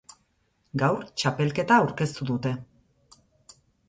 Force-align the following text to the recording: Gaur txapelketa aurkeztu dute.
Gaur 0.83 1.03
txapelketa 1.23 1.77
aurkeztu 1.81 2.27
dute. 2.31 2.55